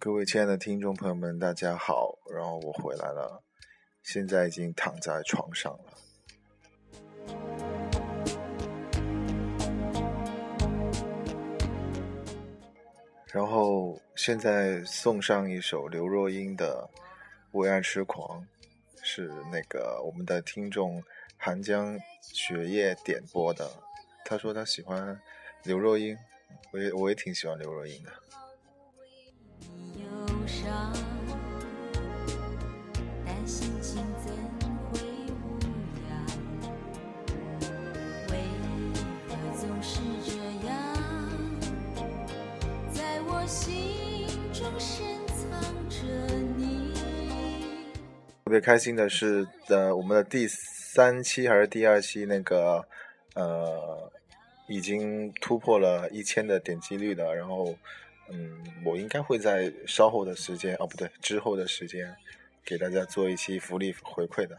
[0.00, 2.16] 各位亲爱的听众朋友们，大家好！
[2.32, 3.42] 然后我回来了，
[4.04, 5.92] 现在已经躺在床上了。
[13.32, 16.88] 然后现在送上一首刘若英的
[17.58, 18.40] 《为爱痴狂》，
[19.02, 21.02] 是那个我们的听众
[21.36, 23.68] 寒江雪夜点播的。
[24.24, 25.20] 他说他喜欢
[25.64, 26.16] 刘若英，
[26.72, 28.12] 我也我也挺喜欢刘若英的。
[48.44, 52.82] 特别开心的是，呃，我们的第三期还是第二期那个，
[53.34, 54.10] 呃，
[54.68, 57.34] 已经突破了一千的点击率的。
[57.34, 57.74] 然后，
[58.30, 62.14] 嗯，我应该会在稍后的时间，哦，不对，之后的时间，
[62.64, 64.58] 给大家做一期福利回馈的。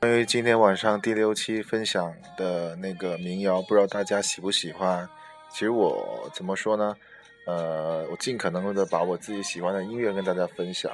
[0.00, 5.08] 关于今天晚上第六期分享的那个民谣，不知道大家喜不喜欢？
[5.50, 6.96] 其实我怎么说呢？
[7.46, 10.92] 呃，我尽可能的把我自己喜欢的音乐跟大家分享。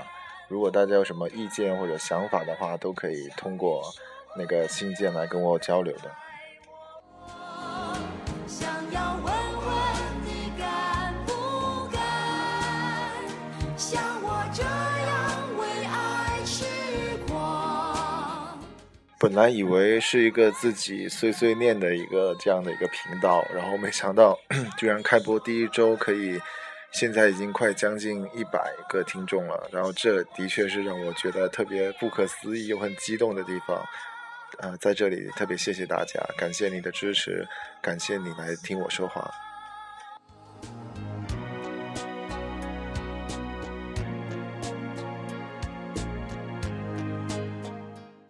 [0.54, 3.82] 如果大家有什么意见或者想法的话，都可以通过
[4.38, 6.08] 那个信件来跟我交流的。
[19.18, 24.38] 本来以为是一个自己碎碎念的一个这样的一个频道，然后没想到
[24.78, 26.38] 居然开播第一周可以，
[26.94, 33.84] 现在已经快将近一百个听众了，然后这的确是让我觉得特别不可思议又很激动的地方。
[34.58, 37.46] 呃，在这里特别谢谢大家，感谢你的支持，
[37.82, 39.30] 感谢你来听我说话。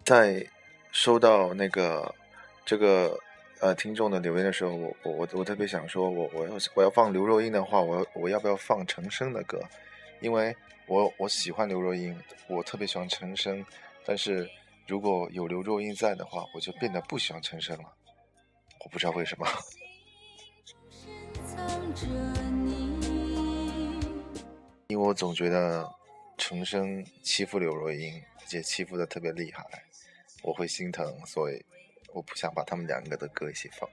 [0.03, 0.45] 在。
[0.97, 2.15] 收到那个
[2.65, 3.19] 这个
[3.59, 9.59] 呃听众的留言的时候，我我我我特别想说，我我要我要放刘若英的话，我我要不要放陈升的歌？
[10.21, 10.55] 因为
[10.87, 12.17] 我我喜欢刘若英，
[12.47, 13.65] 我特别喜欢陈升，
[14.05, 14.49] 但是
[14.87, 17.93] 如果有刘若英在的话，我就变得不喜欢陈升了。
[18.83, 19.47] 我不知道为什么。
[24.87, 25.89] 因为我总觉得
[26.37, 29.65] 陈升欺负刘若英，而且欺负的特别厉害。
[30.43, 31.65] 我会心疼，所以
[32.15, 33.89] 我不想把他们两个的歌一起放。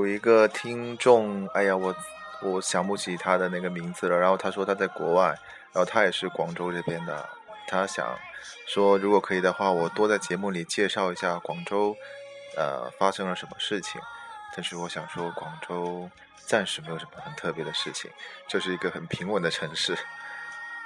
[0.00, 1.94] 有一个听众，哎呀，我
[2.40, 4.16] 我想不起他的那个名字了。
[4.16, 5.26] 然后他说他在国外，
[5.72, 7.28] 然后他也是广州这边的。
[7.68, 8.18] 他想
[8.66, 11.94] 说，如果可以的话，我多在节目里介绍一下广州，
[12.56, 14.00] 呃，发生了什么事情。
[14.56, 16.08] 但是我想说，广州
[16.46, 18.10] 暂时没有什么很特别的事情，
[18.48, 19.94] 就是一个很平稳的城市，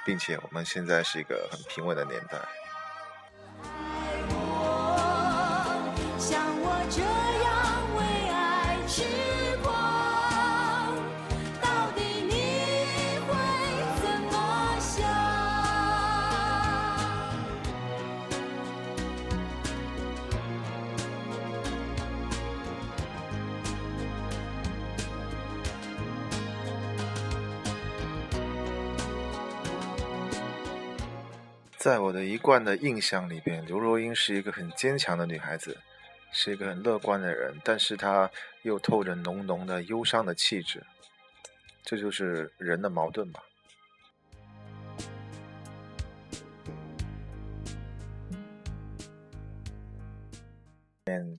[0.05, 2.37] 并且我们现在是一个很平稳的年代。
[31.85, 35.77] 在我的一贯的印象里边，刘若英是一个很坚强的女孩子，
[36.31, 38.27] 是一个很乐观的人，但是她
[38.63, 40.83] 又透着浓浓的忧伤的气质，
[41.83, 43.43] 这就是人的矛盾吧。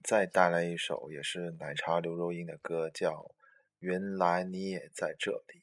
[0.05, 3.11] 再带来一首也是奶茶刘若英的歌，叫
[3.81, 5.61] 《原来你也在这里》。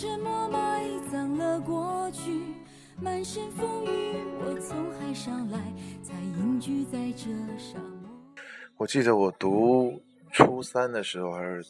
[0.00, 2.54] 沉默埋葬了过去。
[3.00, 5.58] 满身风雨，我从海上来，
[6.04, 7.24] 才隐居在这
[7.58, 8.08] 沙漠。
[8.76, 10.00] 我记得我读
[10.30, 11.64] 初三的时候，还是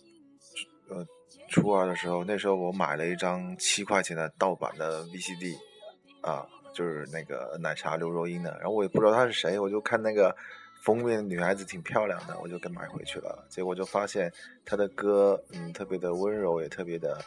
[0.90, 1.02] 呃
[1.48, 5.56] 初二的时候，那时候我买了一张七块钱的盗版的 VCD，
[6.20, 8.50] 啊，就是那个奶茶刘若英的。
[8.58, 10.36] 然后我也不知道她是谁，我就看那个
[10.82, 13.46] 封面女孩子挺漂亮的，我就给买回去了。
[13.48, 14.30] 结果就发现
[14.66, 17.18] 她的歌，嗯，特别的温柔，也特别的，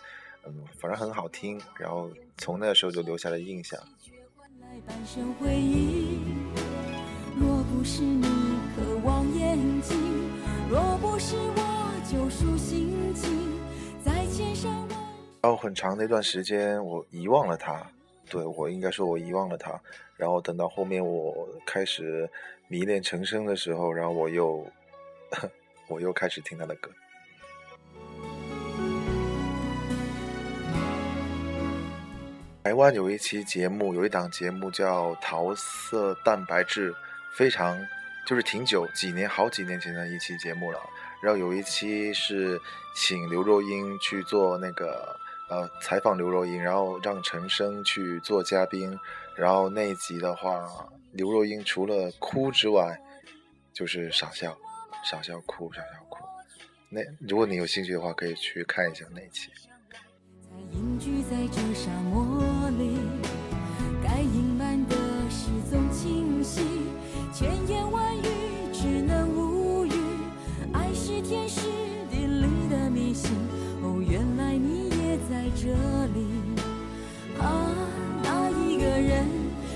[0.46, 1.60] 嗯，反正很好听。
[1.78, 3.80] 然后从那个时候就留下了印象。
[4.88, 6.20] 半生回忆，
[7.40, 8.24] 若不是你
[8.76, 9.98] 渴望眼睛，
[10.70, 13.60] 若不是我救赎心情，
[14.04, 14.90] 在千山万。
[15.42, 17.86] 然后很长的一段时间，我遗忘了他。
[18.30, 19.80] 对我应该说，我遗忘了他。
[20.16, 22.30] 然后等到后面我开始
[22.68, 24.66] 迷恋陈升的时候，然后我又
[25.90, 26.90] 我又开始听他的歌。
[32.63, 36.92] 台湾有一期节目，有一档节目叫《桃色蛋白质》，
[37.34, 37.75] 非常
[38.28, 40.80] 就是挺久，几年好几年前的一期节目了。
[41.24, 42.62] 然后有一期是
[42.96, 45.16] 请刘若英去做那个
[45.50, 48.96] 呃采访刘若英，然后让陈升去做嘉宾。
[49.36, 50.64] 然后那一集的话，
[51.14, 53.02] 刘若英除了哭之外，
[53.74, 54.56] 就是傻笑，
[55.04, 56.24] 傻笑哭，傻笑哭。
[56.90, 59.50] 那如果你有兴趣的话，可以去看一下那一期。
[60.72, 62.20] 隐居在这沙漠
[75.62, 76.25] 这里。
[77.40, 77.69] 啊，
[78.24, 79.28] 那一个人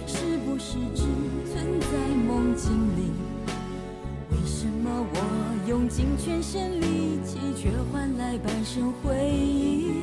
[0.08, 1.04] 是不是只
[1.46, 1.88] 存在
[2.28, 3.12] 梦境里？
[4.32, 10.02] 为什么我用尽全身力气，却换来半生回忆？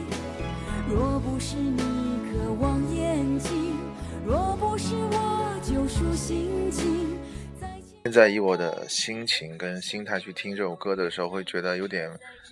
[0.88, 1.82] 若不是你
[2.31, 3.75] 渴望眼睛，
[4.25, 7.19] 若不是我救赎心情。
[8.04, 12.10] 现在以我的心情跟心态去听这首歌的时候，会觉得有点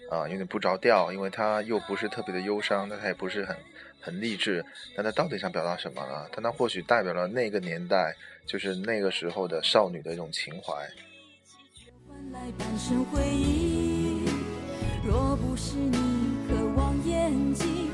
[0.09, 3.57] 啊，有点不着调，因为它又不是特别的忧伤，但它也不是很
[4.01, 4.65] 很励志。
[4.95, 6.29] 但它到底想表达什么呢？
[6.33, 8.15] 但它或许代表了那个年代，
[8.47, 10.89] 就是那个时候的少女的一种情怀。
[15.03, 15.99] 若不是你
[16.49, 17.90] 渴望眼睛。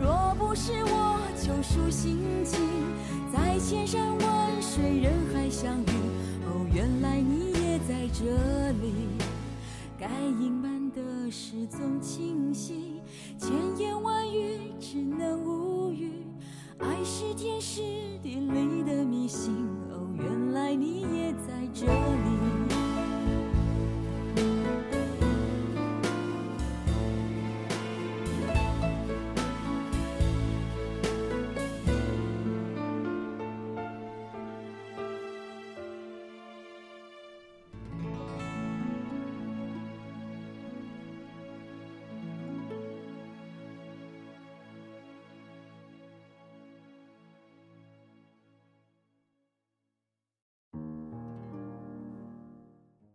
[0.00, 2.58] 若不是我救赎心情，
[3.30, 5.92] 在千山万水人海相遇，
[6.46, 8.24] 哦，原来你也在这
[8.80, 9.29] 里。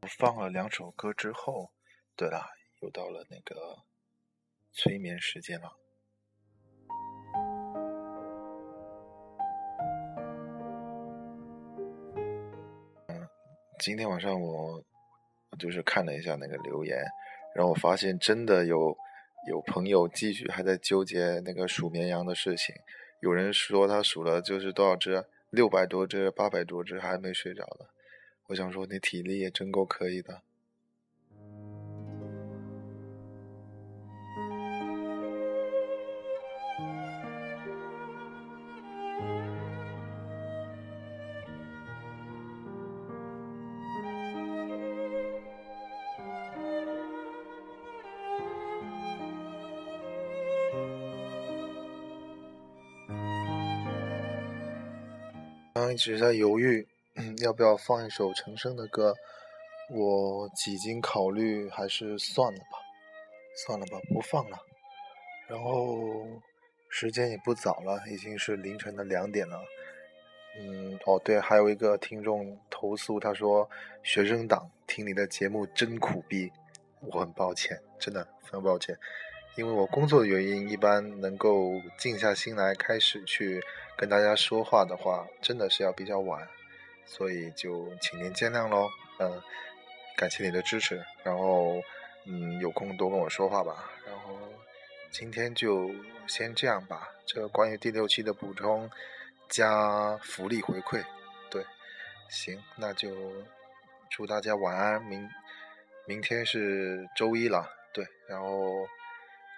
[0.05, 1.71] 放了两首歌之后，
[2.15, 2.45] 对了，
[2.81, 3.77] 又到了那个
[4.71, 5.71] 催眠时间了。
[13.07, 13.27] 嗯，
[13.79, 14.83] 今天晚上我
[15.59, 16.97] 就是看了一下那个留言，
[17.55, 18.97] 然后我发现真的有
[19.47, 22.75] 有朋友继续还在纠结那个数绵羊的事情。
[23.21, 27.87] 有人说他数了就是多少只，六百多只、八百多只，还没睡着呢。
[28.47, 30.41] 我想说，你体力也真够可以的。
[55.73, 56.87] 刚一直在犹豫。
[57.39, 59.15] 要不要放一首陈升的歌？
[59.89, 62.79] 我几经考虑，还是算了吧，
[63.65, 64.57] 算了吧，不放了。
[65.47, 66.25] 然后
[66.89, 69.61] 时间也不早了，已经是凌晨的两点了。
[70.57, 73.69] 嗯，哦对，还有一个听众投诉，他说
[74.01, 76.51] 学生党听你的节目真苦逼。
[77.01, 78.97] 我很抱歉，真的非常抱歉，
[79.57, 83.61] 因为我工作的原因，一般能够静下心来开始去
[83.95, 86.47] 跟大家说话的话，真的是要比较晚。
[87.05, 89.41] 所以就请您见谅喽，嗯，
[90.17, 91.81] 感谢你的支持，然后
[92.25, 94.37] 嗯有空多跟我说话吧，然后
[95.11, 95.89] 今天就
[96.27, 97.09] 先这样吧。
[97.25, 98.89] 这个关于第六期的补充
[99.49, 101.03] 加福利回馈。
[101.49, 101.63] 对，
[102.29, 103.09] 行，那就
[104.09, 105.01] 祝大家晚安。
[105.03, 105.29] 明
[106.05, 108.87] 明天是周一了，对，然后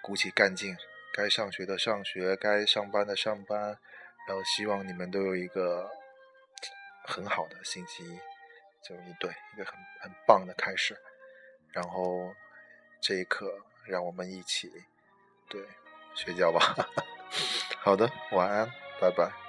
[0.02, 0.76] 鼓起干劲，
[1.12, 3.78] 该上学的上学，该上班的上班，
[4.26, 5.90] 然后希望你们都有一个
[7.08, 8.20] 很好的星期一，
[8.82, 10.94] 就一对一个很很棒的开始。
[11.72, 12.34] 然后
[13.00, 13.50] 这一刻，
[13.86, 14.70] 让我们一起
[15.48, 15.66] 对
[16.14, 16.76] 睡觉吧。
[17.80, 19.47] 好的，晚安，拜拜。